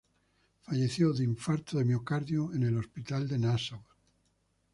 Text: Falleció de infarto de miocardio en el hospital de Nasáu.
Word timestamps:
Falleció 0.61 1.13
de 1.13 1.23
infarto 1.23 1.77
de 1.77 1.85
miocardio 1.85 2.51
en 2.55 2.63
el 2.63 2.75
hospital 2.79 3.27
de 3.27 3.37
Nasáu. 3.37 3.83